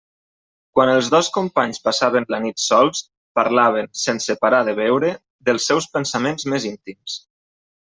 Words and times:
Quan 0.77 0.91
els 0.93 1.09
dos 1.15 1.27
companys 1.35 1.81
passaven 1.87 2.25
la 2.35 2.39
nit 2.45 2.63
sols, 2.63 3.03
parlaven, 3.41 3.91
sense 4.05 4.37
parar 4.47 4.63
de 4.71 4.75
beure, 4.81 5.13
dels 5.51 5.71
seus 5.73 5.91
pensaments 5.99 6.51
més 6.55 6.67
íntims. 6.75 7.23